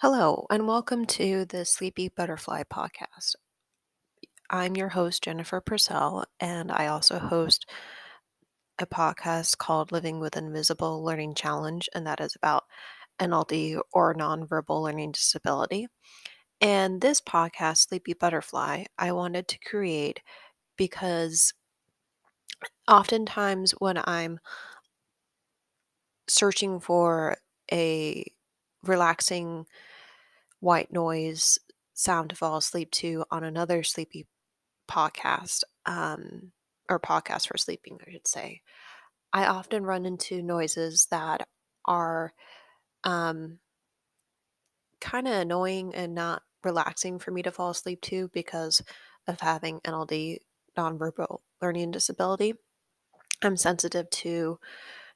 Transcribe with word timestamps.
Hello, 0.00 0.46
and 0.50 0.68
welcome 0.68 1.06
to 1.06 1.46
the 1.46 1.64
Sleepy 1.64 2.08
Butterfly 2.10 2.64
podcast. 2.64 3.34
I'm 4.50 4.76
your 4.76 4.90
host, 4.90 5.22
Jennifer 5.24 5.58
Purcell, 5.60 6.26
and 6.38 6.70
I 6.70 6.86
also 6.86 7.18
host 7.18 7.64
a 8.78 8.86
podcast 8.86 9.56
called 9.56 9.92
Living 9.92 10.20
with 10.20 10.36
Invisible 10.36 11.02
Learning 11.02 11.34
Challenge, 11.34 11.88
and 11.94 12.06
that 12.06 12.20
is 12.20 12.36
about 12.36 12.64
NLD 13.18 13.78
or 13.92 14.14
nonverbal 14.14 14.82
learning 14.82 15.12
disability. 15.12 15.88
And 16.60 17.00
this 17.00 17.22
podcast, 17.22 17.88
Sleepy 17.88 18.12
Butterfly, 18.12 18.84
I 18.98 19.12
wanted 19.12 19.48
to 19.48 19.58
create 19.60 20.20
because 20.76 21.54
oftentimes 22.86 23.72
when 23.78 23.98
I'm 24.04 24.40
searching 26.28 26.80
for 26.80 27.36
a 27.72 28.24
relaxing 28.82 29.66
white 30.60 30.92
noise 30.92 31.58
sound 31.94 32.30
to 32.30 32.36
fall 32.36 32.56
asleep 32.56 32.90
to 32.90 33.24
on 33.30 33.44
another 33.44 33.82
sleepy 33.82 34.26
podcast, 34.88 35.62
um, 35.86 36.52
or 36.88 37.00
podcast 37.00 37.48
for 37.48 37.56
sleeping, 37.56 37.98
I 38.06 38.12
should 38.12 38.28
say, 38.28 38.60
I 39.32 39.46
often 39.46 39.84
run 39.84 40.06
into 40.06 40.42
noises 40.42 41.06
that 41.10 41.46
are 41.84 42.32
um, 43.04 43.58
kind 45.00 45.28
of 45.28 45.34
annoying 45.34 45.94
and 45.94 46.14
not 46.14 46.42
relaxing 46.64 47.18
for 47.18 47.30
me 47.30 47.42
to 47.42 47.52
fall 47.52 47.70
asleep 47.70 48.00
to 48.02 48.28
because 48.32 48.82
of 49.26 49.40
having 49.40 49.80
NLD, 49.80 50.38
nonverbal 50.76 51.38
learning 51.62 51.90
disability. 51.90 52.54
I'm 53.42 53.56
sensitive 53.56 54.08
to 54.10 54.58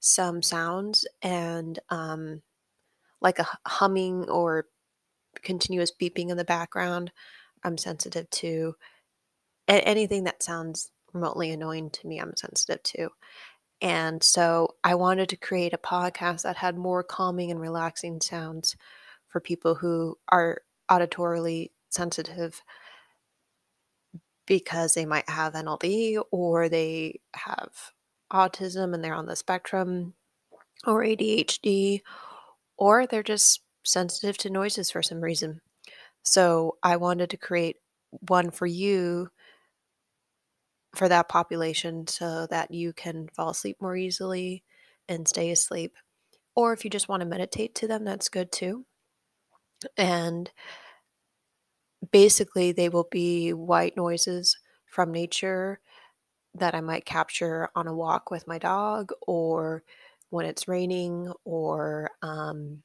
some 0.00 0.42
sounds 0.42 1.06
and 1.22 1.78
um, 1.90 2.42
like 3.20 3.38
a 3.38 3.48
humming 3.66 4.28
or 4.28 4.66
continuous 5.42 5.92
beeping 5.92 6.30
in 6.30 6.36
the 6.36 6.44
background. 6.44 7.12
I'm 7.62 7.78
sensitive 7.78 8.28
to 8.30 8.74
anything 9.68 10.24
that 10.24 10.42
sounds 10.42 10.90
remotely 11.12 11.50
annoying 11.50 11.90
to 11.90 12.06
me, 12.06 12.18
I'm 12.18 12.36
sensitive 12.36 12.82
to. 12.82 13.10
And 13.80 14.22
so 14.22 14.76
I 14.84 14.94
wanted 14.94 15.28
to 15.30 15.36
create 15.36 15.72
a 15.72 15.78
podcast 15.78 16.42
that 16.42 16.56
had 16.56 16.76
more 16.76 17.02
calming 17.02 17.50
and 17.50 17.60
relaxing 17.60 18.20
sounds 18.20 18.76
for 19.28 19.40
people 19.40 19.74
who 19.74 20.18
are 20.28 20.62
auditorily 20.90 21.70
sensitive 21.88 22.62
because 24.46 24.94
they 24.94 25.06
might 25.06 25.28
have 25.28 25.54
NLD 25.54 26.22
or 26.30 26.68
they 26.68 27.20
have 27.34 27.70
autism 28.32 28.94
and 28.94 29.02
they're 29.02 29.14
on 29.14 29.26
the 29.26 29.36
spectrum 29.36 30.14
or 30.86 31.02
ADHD 31.02 32.00
or 32.76 33.06
they're 33.06 33.22
just 33.22 33.60
sensitive 33.84 34.36
to 34.38 34.50
noises 34.50 34.90
for 34.90 35.02
some 35.02 35.20
reason. 35.20 35.60
So 36.22 36.76
I 36.82 36.96
wanted 36.96 37.30
to 37.30 37.36
create 37.36 37.76
one 38.28 38.50
for 38.50 38.66
you 38.66 39.28
for 40.94 41.08
that 41.08 41.28
population 41.28 42.06
so 42.06 42.46
that 42.50 42.70
you 42.70 42.92
can 42.92 43.28
fall 43.28 43.50
asleep 43.50 43.76
more 43.80 43.96
easily 43.96 44.64
and 45.08 45.26
stay 45.26 45.50
asleep. 45.50 45.94
Or 46.54 46.72
if 46.72 46.84
you 46.84 46.90
just 46.90 47.08
want 47.08 47.20
to 47.20 47.28
meditate 47.28 47.74
to 47.76 47.86
them, 47.86 48.04
that's 48.04 48.28
good 48.28 48.50
too. 48.50 48.84
And 49.96 50.50
basically, 52.12 52.72
they 52.72 52.88
will 52.88 53.08
be 53.10 53.52
white 53.52 53.96
noises 53.96 54.58
from 54.86 55.12
nature 55.12 55.80
that 56.54 56.74
I 56.74 56.80
might 56.80 57.04
capture 57.04 57.68
on 57.76 57.86
a 57.86 57.94
walk 57.94 58.30
with 58.30 58.48
my 58.48 58.58
dog 58.58 59.12
or 59.26 59.84
when 60.30 60.46
it's 60.46 60.68
raining 60.68 61.32
or 61.44 62.10
um, 62.22 62.82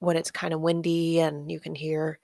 when 0.00 0.16
it's 0.16 0.30
kind 0.30 0.54
of 0.54 0.60
windy 0.60 1.20
and 1.20 1.50
you 1.50 1.60
can 1.60 1.74
hear 1.74 2.18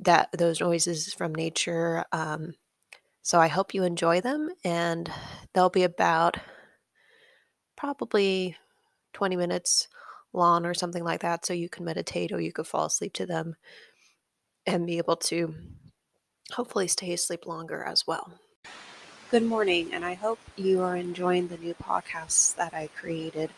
that 0.00 0.30
those 0.32 0.60
noises 0.60 1.12
from 1.12 1.34
nature. 1.34 2.04
Um, 2.12 2.54
so 3.22 3.38
I 3.38 3.48
hope 3.48 3.74
you 3.74 3.84
enjoy 3.84 4.20
them, 4.20 4.50
and 4.64 5.10
they'll 5.52 5.70
be 5.70 5.82
about 5.82 6.36
probably 7.76 8.56
20 9.12 9.36
minutes 9.36 9.88
long 10.32 10.64
or 10.64 10.74
something 10.74 11.04
like 11.04 11.20
that. 11.20 11.44
So 11.44 11.52
you 11.52 11.68
can 11.68 11.84
meditate 11.84 12.32
or 12.32 12.40
you 12.40 12.52
could 12.52 12.66
fall 12.66 12.86
asleep 12.86 13.12
to 13.14 13.26
them 13.26 13.56
and 14.66 14.86
be 14.86 14.98
able 14.98 15.16
to 15.16 15.54
hopefully 16.52 16.88
stay 16.88 17.12
asleep 17.12 17.46
longer 17.46 17.82
as 17.84 18.06
well. 18.06 18.32
Good 19.30 19.44
morning, 19.44 19.90
and 19.92 20.04
I 20.04 20.14
hope 20.14 20.40
you 20.56 20.80
are 20.80 20.96
enjoying 20.96 21.48
the 21.48 21.56
new 21.58 21.74
podcasts 21.74 22.54
that 22.56 22.74
I 22.74 22.88
created. 22.96 23.50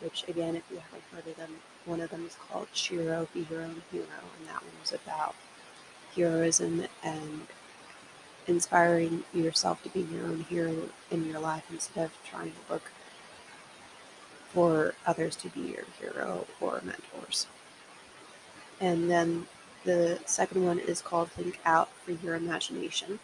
Which, 0.00 0.24
again, 0.28 0.54
if 0.56 0.62
you 0.70 0.78
haven't 0.78 1.02
heard 1.12 1.26
of 1.26 1.36
them, 1.36 1.56
one 1.84 2.00
of 2.00 2.10
them 2.10 2.24
is 2.26 2.36
called 2.36 2.68
Shero 2.74 3.26
Be 3.32 3.46
Your 3.50 3.62
Own 3.62 3.82
Hero, 3.90 4.04
and 4.38 4.48
that 4.48 4.62
one 4.62 4.80
was 4.80 4.92
about 4.92 5.34
heroism 6.14 6.84
and 7.02 7.46
inspiring 8.46 9.24
yourself 9.34 9.82
to 9.82 9.88
be 9.90 10.00
your 10.00 10.24
own 10.24 10.40
hero 10.40 10.88
in 11.10 11.26
your 11.26 11.38
life 11.38 11.64
instead 11.70 12.06
of 12.06 12.12
trying 12.24 12.52
to 12.52 12.72
look 12.72 12.90
for 14.48 14.94
others 15.06 15.36
to 15.36 15.48
be 15.50 15.60
your 15.60 15.84
hero 16.00 16.46
or 16.60 16.80
mentors. 16.84 17.46
And 18.80 19.10
then 19.10 19.46
the 19.84 20.20
second 20.24 20.64
one 20.64 20.78
is 20.78 21.02
called 21.02 21.30
Think 21.32 21.58
Out 21.64 21.92
Free 21.92 22.18
Your 22.22 22.34
Imagination. 22.34 23.18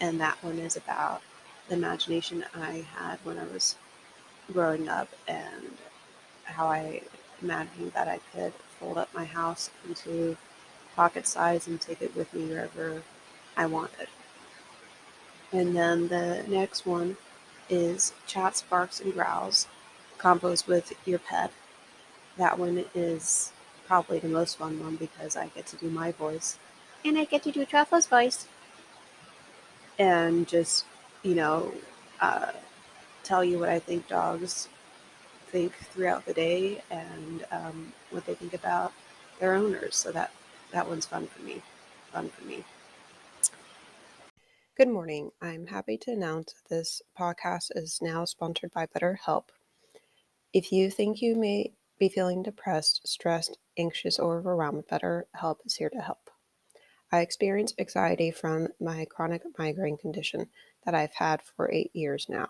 And 0.00 0.20
that 0.20 0.42
one 0.42 0.58
is 0.58 0.76
about 0.76 1.22
the 1.68 1.74
imagination 1.74 2.44
I 2.54 2.86
had 2.96 3.18
when 3.24 3.38
I 3.38 3.44
was 3.44 3.76
growing 4.52 4.88
up 4.88 5.08
and 5.28 5.76
how 6.44 6.66
I 6.66 7.02
imagined 7.40 7.92
that 7.92 8.08
I 8.08 8.20
could 8.32 8.52
fold 8.78 8.98
up 8.98 9.08
my 9.14 9.24
house 9.24 9.70
into 9.86 10.36
pocket 10.94 11.26
size 11.26 11.66
and 11.66 11.80
take 11.80 12.02
it 12.02 12.14
with 12.16 12.32
me 12.34 12.46
wherever 12.46 13.02
I 13.56 13.66
wanted. 13.66 14.08
And 15.52 15.76
then 15.76 16.08
the 16.08 16.44
next 16.48 16.86
one 16.86 17.16
is 17.68 18.12
Chats, 18.26 18.62
Barks, 18.62 19.00
and 19.00 19.12
Growls, 19.12 19.66
convos 20.18 20.66
with 20.66 20.92
your 21.06 21.18
pet. 21.18 21.52
That 22.36 22.58
one 22.58 22.84
is 22.94 23.52
probably 23.86 24.18
the 24.18 24.28
most 24.28 24.56
fun 24.56 24.82
one 24.82 24.96
because 24.96 25.36
I 25.36 25.48
get 25.48 25.66
to 25.66 25.76
do 25.76 25.90
my 25.90 26.12
voice. 26.12 26.58
And 27.04 27.18
I 27.18 27.24
get 27.24 27.42
to 27.42 27.52
do 27.52 27.64
Truffle's 27.64 28.06
voice. 28.06 28.46
And 29.98 30.48
just, 30.48 30.84
you 31.22 31.34
know, 31.34 31.72
uh, 32.20 32.52
tell 33.22 33.44
you 33.44 33.58
what 33.58 33.68
I 33.68 33.78
think 33.78 34.08
dogs 34.08 34.68
think 35.52 35.74
throughout 35.74 36.24
the 36.24 36.32
day 36.32 36.82
and 36.90 37.44
um, 37.52 37.92
what 38.10 38.24
they 38.24 38.34
think 38.34 38.54
about 38.54 38.92
their 39.38 39.54
owners. 39.54 39.94
So 39.94 40.10
that 40.12 40.32
that 40.72 40.88
one's 40.88 41.06
fun 41.06 41.26
for 41.26 41.42
me. 41.42 41.60
Fun 42.12 42.30
for 42.30 42.44
me. 42.44 42.64
Good 44.74 44.88
morning. 44.88 45.30
I'm 45.42 45.66
happy 45.66 45.98
to 45.98 46.12
announce 46.12 46.54
this 46.70 47.02
podcast 47.18 47.68
is 47.74 47.98
now 48.00 48.24
sponsored 48.24 48.72
by 48.72 48.86
BetterHelp. 48.86 49.44
If 50.54 50.72
you 50.72 50.90
think 50.90 51.20
you 51.20 51.36
may 51.36 51.74
be 51.98 52.08
feeling 52.08 52.42
depressed, 52.42 53.06
stressed, 53.06 53.58
anxious, 53.78 54.18
or 54.18 54.38
overwhelmed, 54.38 54.84
BetterHelp 54.90 55.56
is 55.66 55.76
here 55.76 55.90
to 55.90 56.00
help. 56.00 56.30
I 57.12 57.20
experience 57.20 57.74
anxiety 57.78 58.30
from 58.30 58.68
my 58.80 59.04
chronic 59.04 59.42
migraine 59.58 59.98
condition 59.98 60.48
that 60.86 60.94
I've 60.94 61.12
had 61.12 61.42
for 61.42 61.70
eight 61.70 61.90
years 61.92 62.26
now. 62.30 62.48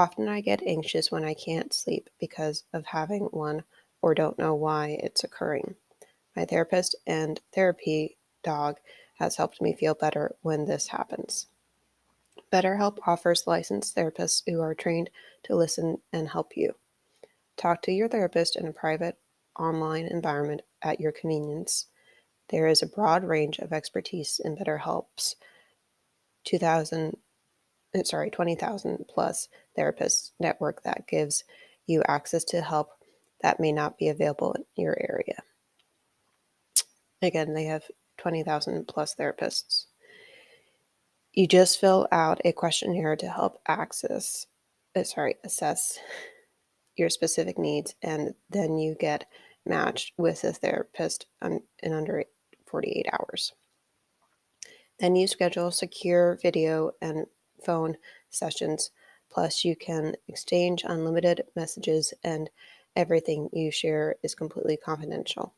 Often 0.00 0.30
I 0.30 0.40
get 0.40 0.62
anxious 0.62 1.12
when 1.12 1.24
I 1.24 1.34
can't 1.34 1.74
sleep 1.74 2.08
because 2.18 2.64
of 2.72 2.86
having 2.86 3.24
one 3.24 3.64
or 4.00 4.14
don't 4.14 4.38
know 4.38 4.54
why 4.54 4.98
it's 5.02 5.24
occurring. 5.24 5.74
My 6.34 6.46
therapist 6.46 6.96
and 7.06 7.38
therapy 7.52 8.16
dog 8.42 8.78
has 9.18 9.36
helped 9.36 9.60
me 9.60 9.74
feel 9.74 9.92
better 9.92 10.36
when 10.40 10.64
this 10.64 10.88
happens. 10.88 11.48
BetterHelp 12.50 12.96
offers 13.06 13.46
licensed 13.46 13.94
therapists 13.94 14.42
who 14.46 14.62
are 14.62 14.74
trained 14.74 15.10
to 15.42 15.54
listen 15.54 15.98
and 16.14 16.30
help 16.30 16.56
you. 16.56 16.76
Talk 17.58 17.82
to 17.82 17.92
your 17.92 18.08
therapist 18.08 18.56
in 18.56 18.66
a 18.66 18.72
private 18.72 19.18
online 19.58 20.06
environment 20.06 20.62
at 20.80 20.98
your 20.98 21.12
convenience. 21.12 21.88
There 22.48 22.66
is 22.66 22.80
a 22.80 22.86
broad 22.86 23.22
range 23.22 23.58
of 23.58 23.70
expertise 23.70 24.40
in 24.42 24.56
BetterHelp's 24.56 25.36
2000 26.46 27.08
uh, 27.08 27.18
sorry, 28.04 28.30
20,000 28.30 29.06
plus 29.08 29.48
therapists 29.78 30.30
network 30.38 30.82
that 30.82 31.06
gives 31.06 31.44
you 31.86 32.02
access 32.06 32.44
to 32.44 32.60
help 32.62 32.90
that 33.42 33.60
may 33.60 33.72
not 33.72 33.98
be 33.98 34.08
available 34.08 34.52
in 34.52 34.64
your 34.76 34.96
area. 35.00 35.42
Again, 37.22 37.54
they 37.54 37.64
have 37.64 37.84
20,000 38.18 38.86
plus 38.86 39.14
therapists. 39.14 39.86
You 41.32 41.46
just 41.46 41.80
fill 41.80 42.08
out 42.12 42.40
a 42.44 42.52
questionnaire 42.52 43.16
to 43.16 43.28
help 43.28 43.60
access, 43.66 44.46
uh, 44.96 45.04
sorry, 45.04 45.36
assess 45.44 45.98
your 46.96 47.08
specific 47.08 47.58
needs, 47.58 47.94
and 48.02 48.34
then 48.50 48.78
you 48.78 48.94
get 48.98 49.26
matched 49.64 50.12
with 50.16 50.42
a 50.44 50.52
therapist 50.52 51.26
in 51.42 51.92
under 51.92 52.24
48 52.66 53.06
hours. 53.12 53.52
Then 54.98 55.16
you 55.16 55.26
schedule 55.26 55.70
secure 55.70 56.38
video 56.42 56.92
and 57.00 57.26
phone 57.60 57.96
sessions. 58.28 58.90
Plus, 59.30 59.64
you 59.64 59.76
can 59.76 60.16
exchange 60.28 60.82
unlimited 60.84 61.42
messages 61.54 62.12
and 62.24 62.50
Everything 62.96 63.48
you 63.52 63.70
share 63.70 64.16
is 64.22 64.34
completely 64.34 64.76
confidential. 64.76 65.54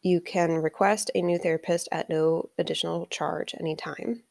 You 0.00 0.20
can 0.20 0.52
request 0.52 1.10
a 1.14 1.20
new 1.20 1.38
therapist 1.38 1.88
at 1.92 2.08
no 2.08 2.48
additional 2.56 3.06
charge 3.06 3.54
anytime. 3.58 4.22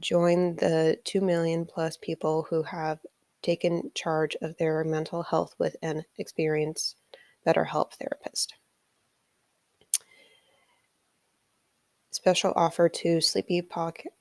Join 0.00 0.56
the 0.56 0.98
2 1.04 1.20
million 1.20 1.64
plus 1.64 1.96
people 1.96 2.46
who 2.50 2.62
have 2.64 3.00
taken 3.42 3.92
charge 3.94 4.36
of 4.42 4.58
their 4.58 4.84
mental 4.84 5.22
health 5.22 5.54
with 5.58 5.76
an 5.82 6.04
experienced 6.18 6.96
BetterHelp 7.46 7.94
therapist. 7.94 8.54
Special 12.20 12.52
offer 12.54 12.86
to 12.86 13.18
Sleepy, 13.22 13.62
Podca- 13.62 14.12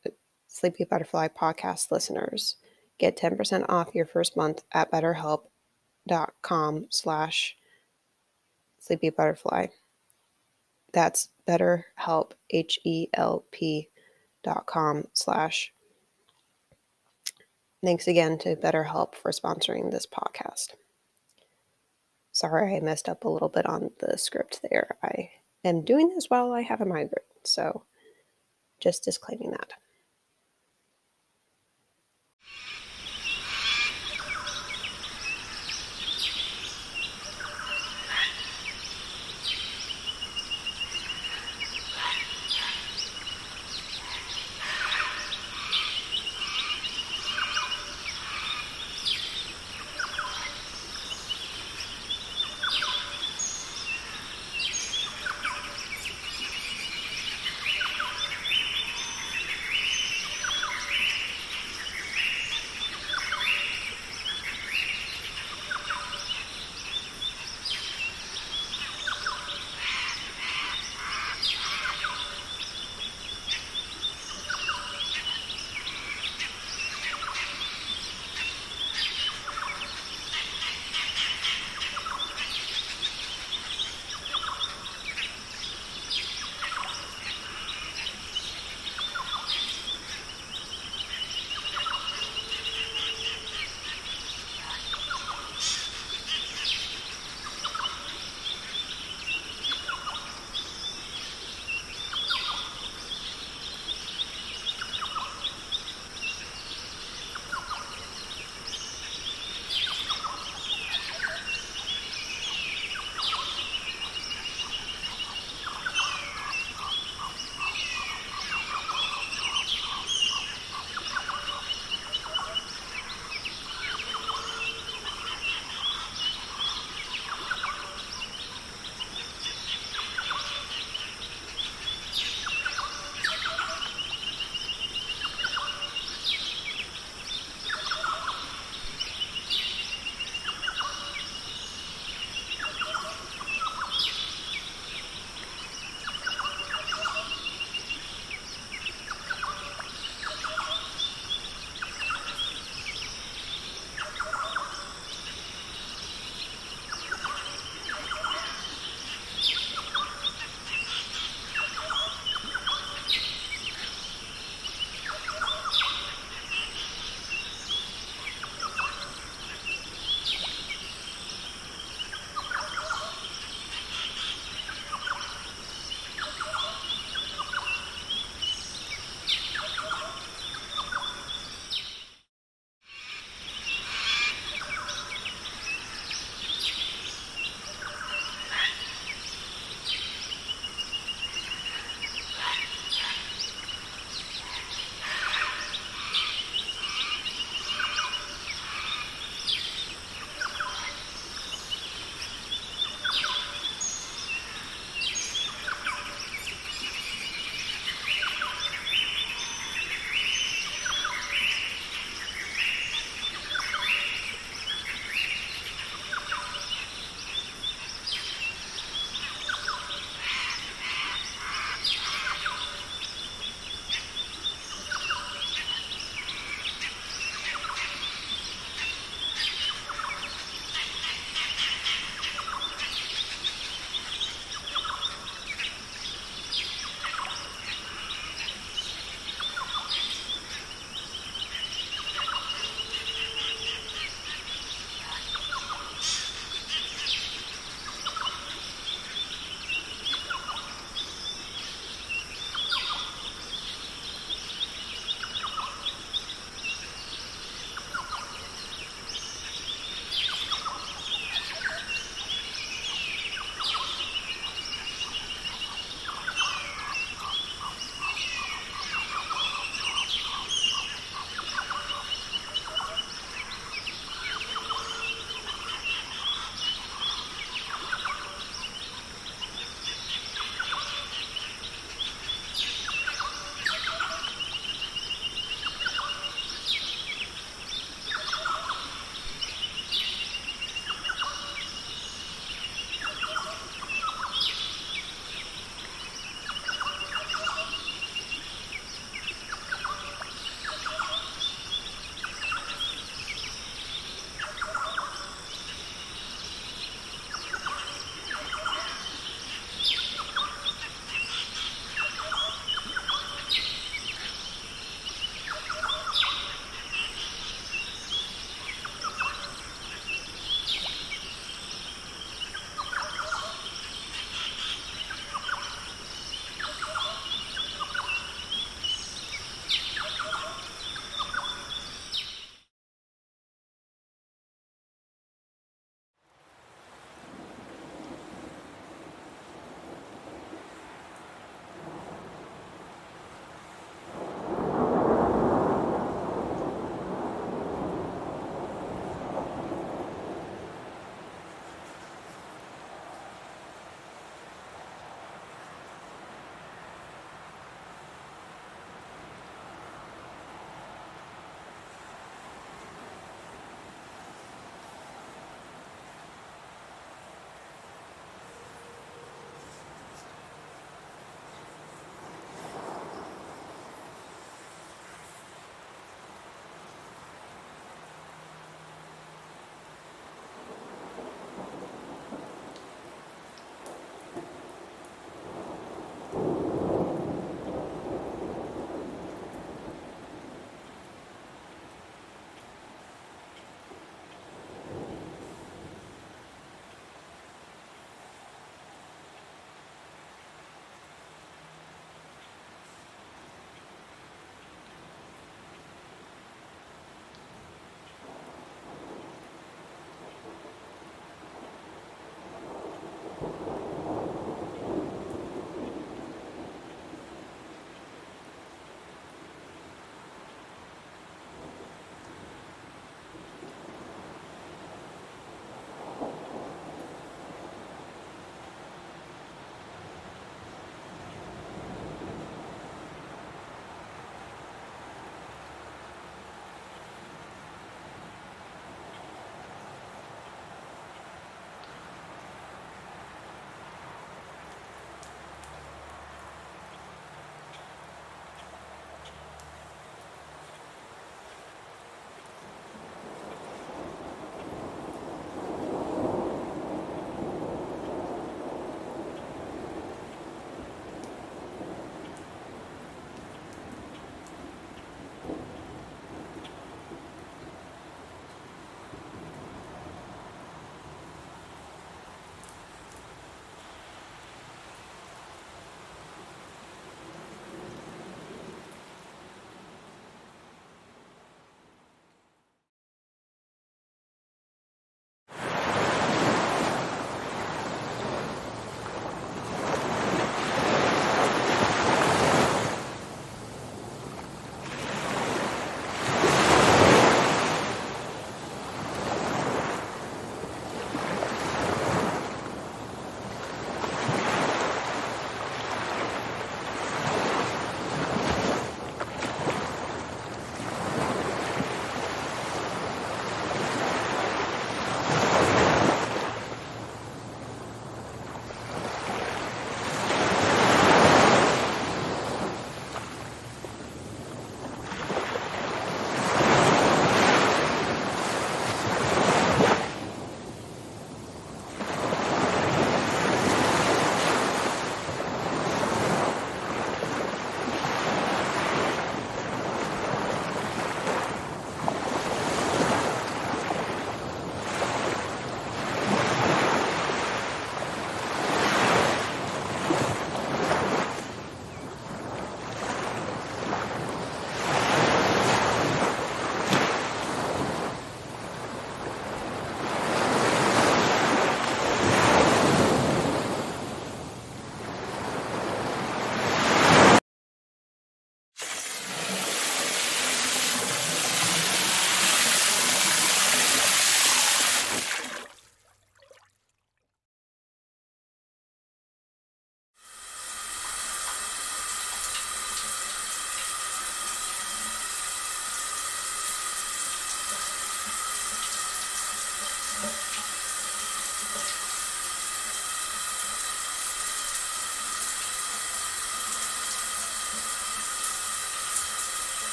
Sleepy 0.47 0.85
Butterfly 0.85 1.27
podcast 1.37 1.91
listeners. 1.91 2.55
Get 2.97 3.17
10% 3.17 3.65
off 3.67 3.93
your 3.93 4.05
first 4.05 4.37
month 4.37 4.63
at 4.71 4.89
betterhelp.com 4.89 6.85
slash 6.89 7.57
sleepy 8.79 9.09
butterfly. 9.09 9.67
That's 10.93 11.27
betterhelp, 11.45 12.31
H-E-L-P 12.51 13.89
dot 14.45 14.65
com 14.65 15.03
slash. 15.11 15.73
Thanks 17.83 18.07
again 18.07 18.37
to 18.37 18.55
BetterHelp 18.55 19.15
for 19.15 19.31
sponsoring 19.33 19.91
this 19.91 20.07
podcast. 20.07 20.75
Sorry 22.31 22.77
I 22.77 22.79
messed 22.79 23.09
up 23.09 23.25
a 23.25 23.29
little 23.29 23.49
bit 23.49 23.65
on 23.65 23.91
the 23.99 24.17
script 24.17 24.61
there. 24.71 24.95
I 25.03 25.31
am 25.65 25.83
doing 25.83 26.11
this 26.15 26.29
while 26.29 26.53
I 26.53 26.61
have 26.61 26.79
a 26.79 26.85
migraine, 26.85 27.25
so 27.43 27.83
just 28.79 29.03
disclaiming 29.03 29.51
that. 29.51 29.73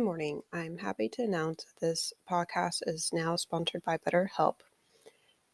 Good 0.00 0.06
morning. 0.06 0.42
I'm 0.50 0.78
happy 0.78 1.10
to 1.10 1.22
announce 1.24 1.66
this 1.78 2.14
podcast 2.28 2.78
is 2.86 3.10
now 3.12 3.36
sponsored 3.36 3.84
by 3.84 3.98
BetterHelp. 3.98 4.60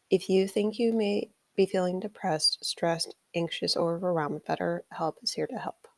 If 0.08 0.28
you 0.28 0.46
think 0.46 0.78
you 0.78 0.92
may 0.92 1.30
be 1.56 1.66
feeling 1.66 1.98
depressed, 1.98 2.64
stressed, 2.64 3.16
anxious, 3.34 3.74
or 3.74 3.96
overwhelmed, 3.96 4.42
BetterHelp 4.48 5.14
is 5.20 5.32
here 5.32 5.48
to 5.48 5.58
help. 5.58 5.88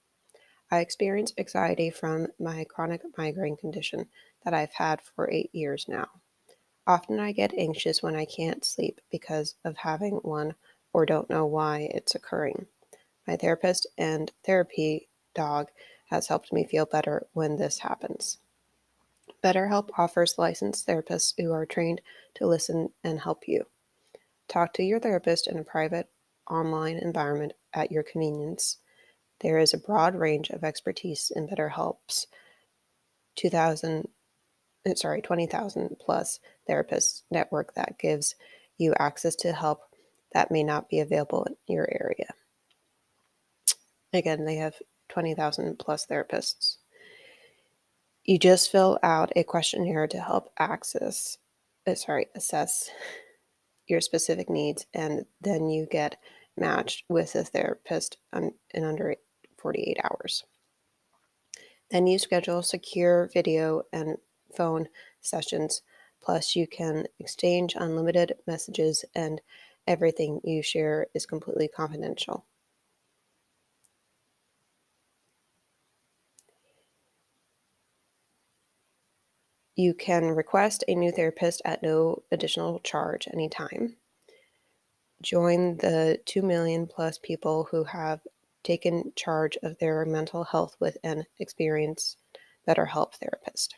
I 0.70 0.78
experience 0.78 1.34
anxiety 1.37 1.90
from 1.90 2.28
my 2.40 2.64
chronic 2.64 3.02
migraine 3.18 3.58
condition 3.58 4.06
that 4.46 4.54
I've 4.54 4.72
had 4.72 5.02
for 5.02 5.30
eight 5.30 5.54
years 5.54 5.84
now. 5.87 6.08
Often 6.87 7.20
I 7.20 7.32
get 7.32 7.52
anxious 7.52 8.02
when 8.02 8.16
I 8.16 8.24
can't 8.24 8.64
sleep 8.64 9.02
because 9.11 9.56
of 9.62 9.76
having 9.76 10.20
one 10.22 10.54
or 10.94 11.04
don't 11.04 11.28
know 11.28 11.44
why 11.44 11.90
it's 11.92 12.14
occurring. 12.14 12.64
My 13.26 13.37
therapist 13.37 13.87
and 13.98 14.32
therapy 14.42 15.11
dog 15.34 15.68
has 16.09 16.29
helped 16.29 16.53
me 16.53 16.64
feel 16.64 16.87
better 16.87 17.27
when 17.33 17.57
this 17.57 17.79
happens. 17.79 18.38
BetterHelp 19.42 19.90
offers 19.97 20.38
licensed 20.38 20.87
therapists 20.87 21.35
who 21.38 21.53
are 21.53 21.66
trained 21.66 22.01
to 22.35 22.47
listen 22.47 22.90
and 23.05 23.21
help 23.21 23.47
you. 23.47 23.66
Talk 24.49 24.73
to 24.75 24.83
your 24.83 24.99
therapist 24.99 25.47
in 25.47 25.59
a 25.59 25.64
private 25.64 26.09
online 26.51 26.97
environment 26.97 27.53
at 27.73 27.92
your 27.92 28.03
convenience. 28.03 28.79
There 29.40 29.59
is 29.59 29.73
a 29.73 29.79
broad 29.79 30.16
range 30.16 30.51
of 30.51 30.64
expertise 30.64 31.31
in 31.35 31.47
BetterHelp's 31.47 32.27
2000 33.37 34.09
uh, 34.88 34.94
sorry, 34.94 35.21
20,000 35.21 35.97
plus 36.01 36.40
therapist 36.66 37.25
network 37.31 37.75
that 37.75 37.99
gives 37.99 38.35
you 38.77 38.94
access 38.99 39.35
to 39.37 39.53
help 39.53 39.83
that 40.33 40.51
may 40.51 40.62
not 40.62 40.88
be 40.88 41.01
available 41.01 41.44
in 41.44 41.57
your 41.66 41.88
area. 41.90 42.33
Again, 44.12 44.44
they 44.44 44.57
have 44.57 44.75
20,000 45.09 45.79
plus 45.79 46.07
therapists. 46.07 46.77
You 48.25 48.38
just 48.38 48.71
fill 48.71 48.99
out 49.03 49.33
a 49.37 49.42
questionnaire 49.42 50.07
to 50.09 50.21
help 50.21 50.53
access, 50.59 51.38
uh, 51.87 51.94
sorry, 51.94 52.27
assess 52.35 52.90
your 53.87 54.01
specific 54.01 54.51
needs, 54.51 54.87
and 54.92 55.25
then 55.40 55.71
you 55.71 55.87
get 55.90 56.16
matched 56.57 57.05
with 57.09 57.35
a 57.35 57.44
therapist 57.44 58.18
in 58.33 58.85
under 58.85 59.16
48 59.57 59.97
hours. 60.05 60.44
Then 61.90 62.07
you 62.07 62.18
schedule 62.18 62.62
secure 62.62 63.31
video 63.33 63.83
and 63.92 64.18
phone 64.55 64.88
sessions. 65.21 65.83
Plus, 66.21 66.55
you 66.55 66.66
can 66.66 67.07
exchange 67.18 67.75
unlimited 67.77 68.35
messages, 68.47 69.05
and 69.14 69.40
everything 69.87 70.40
you 70.44 70.62
share 70.62 71.07
is 71.14 71.25
completely 71.25 71.68
confidential. 71.68 72.44
You 79.78 79.94
can 79.94 80.24
request 80.32 80.82
a 80.88 80.96
new 80.96 81.12
therapist 81.12 81.62
at 81.64 81.84
no 81.84 82.24
additional 82.32 82.80
charge 82.80 83.28
anytime. 83.32 83.94
Join 85.22 85.76
the 85.76 86.18
2 86.26 86.42
million 86.42 86.88
plus 86.88 87.16
people 87.16 87.68
who 87.70 87.84
have 87.84 88.18
taken 88.64 89.12
charge 89.14 89.56
of 89.62 89.78
their 89.78 90.04
mental 90.04 90.42
health 90.42 90.74
with 90.80 90.98
an 91.04 91.26
experienced 91.38 92.16
BetterHelp 92.68 93.14
therapist. 93.14 93.76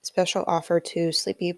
Special 0.00 0.42
offer 0.46 0.80
to 0.80 1.12
Sleepy, 1.12 1.52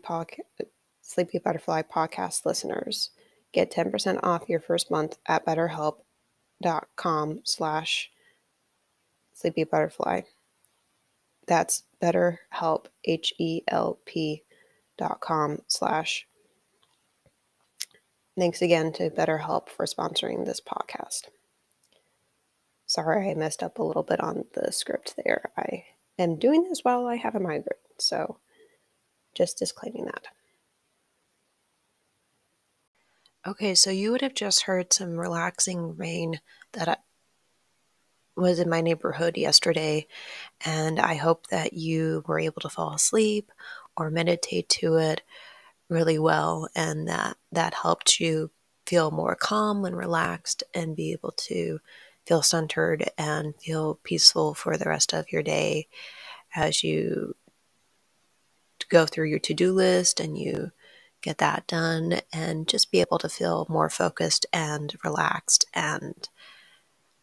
Sleepy 1.02 1.38
Butterfly 1.38 1.82
podcast 1.82 2.44
listeners. 2.44 3.10
Get 3.52 3.70
10% 3.70 4.18
off 4.24 4.48
your 4.48 4.58
first 4.58 4.90
month 4.90 5.18
at 5.24 5.46
betterhelp.com 5.46 7.42
slash 7.44 8.10
sleepy 9.32 9.62
butterfly. 9.62 10.22
That's 11.50 11.82
betterhelp, 12.00 12.86
H-E-L-P 13.04 14.42
dot 14.96 15.20
com 15.20 15.58
slash. 15.66 16.28
Thanks 18.38 18.62
again 18.62 18.92
to 18.92 19.10
BetterHelp 19.10 19.68
for 19.68 19.84
sponsoring 19.84 20.46
this 20.46 20.60
podcast. 20.60 21.22
Sorry 22.86 23.28
I 23.28 23.34
messed 23.34 23.64
up 23.64 23.80
a 23.80 23.82
little 23.82 24.04
bit 24.04 24.20
on 24.20 24.44
the 24.54 24.70
script 24.70 25.14
there. 25.24 25.50
I 25.56 25.86
am 26.20 26.38
doing 26.38 26.68
this 26.68 26.84
while 26.84 27.06
I 27.06 27.16
have 27.16 27.34
a 27.34 27.40
migraine, 27.40 27.64
so 27.98 28.38
just 29.34 29.58
disclaiming 29.58 30.04
that. 30.04 30.28
Okay, 33.44 33.74
so 33.74 33.90
you 33.90 34.12
would 34.12 34.22
have 34.22 34.34
just 34.34 34.62
heard 34.62 34.92
some 34.92 35.16
relaxing 35.16 35.96
rain 35.96 36.38
that 36.74 37.02
was 38.40 38.58
in 38.58 38.68
my 38.68 38.80
neighborhood 38.80 39.36
yesterday, 39.36 40.06
and 40.64 40.98
I 40.98 41.14
hope 41.14 41.48
that 41.48 41.72
you 41.74 42.24
were 42.26 42.40
able 42.40 42.60
to 42.62 42.68
fall 42.68 42.94
asleep 42.94 43.50
or 43.96 44.10
meditate 44.10 44.68
to 44.70 44.96
it 44.96 45.22
really 45.88 46.18
well, 46.18 46.68
and 46.74 47.08
that 47.08 47.36
that 47.52 47.74
helped 47.74 48.20
you 48.20 48.50
feel 48.86 49.10
more 49.10 49.36
calm 49.36 49.84
and 49.84 49.96
relaxed 49.96 50.62
and 50.74 50.96
be 50.96 51.12
able 51.12 51.32
to 51.32 51.80
feel 52.26 52.42
centered 52.42 53.10
and 53.18 53.54
feel 53.56 54.00
peaceful 54.02 54.54
for 54.54 54.76
the 54.76 54.88
rest 54.88 55.12
of 55.12 55.30
your 55.32 55.42
day 55.42 55.86
as 56.54 56.82
you 56.82 57.34
go 58.88 59.06
through 59.06 59.26
your 59.26 59.38
to-do 59.38 59.72
list 59.72 60.20
and 60.20 60.36
you 60.36 60.70
get 61.22 61.38
that 61.38 61.66
done 61.66 62.20
and 62.32 62.66
just 62.66 62.90
be 62.90 63.00
able 63.00 63.18
to 63.18 63.28
feel 63.28 63.66
more 63.68 63.90
focused 63.90 64.46
and 64.52 64.96
relaxed 65.04 65.64
and 65.74 66.28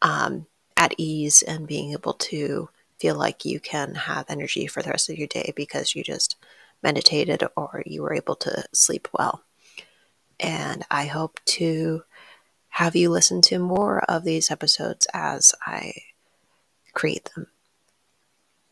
um, 0.01 0.45
at 0.77 0.93
ease 0.97 1.41
and 1.41 1.67
being 1.67 1.91
able 1.91 2.13
to 2.13 2.69
feel 2.99 3.15
like 3.15 3.45
you 3.45 3.59
can 3.59 3.95
have 3.95 4.25
energy 4.29 4.67
for 4.67 4.81
the 4.81 4.89
rest 4.89 5.09
of 5.09 5.17
your 5.17 5.27
day 5.27 5.51
because 5.55 5.95
you 5.95 6.03
just 6.03 6.35
meditated 6.81 7.43
or 7.55 7.83
you 7.85 8.01
were 8.01 8.13
able 8.13 8.35
to 8.35 8.63
sleep 8.73 9.07
well. 9.17 9.43
And 10.39 10.85
I 10.89 11.05
hope 11.05 11.39
to 11.45 12.03
have 12.69 12.95
you 12.95 13.09
listen 13.09 13.41
to 13.41 13.57
more 13.57 14.03
of 14.03 14.23
these 14.23 14.51
episodes 14.51 15.07
as 15.13 15.53
I 15.65 15.93
create 16.93 17.29
them. 17.35 17.47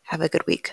Have 0.02 0.20
a 0.20 0.28
good 0.28 0.46
week. 0.46 0.72